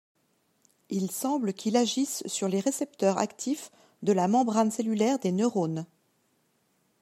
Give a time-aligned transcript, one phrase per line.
[0.89, 3.69] Il semble qu'il agisse sur les récepteurs actifs
[4.01, 5.85] de la membrane cellulaire des neurones.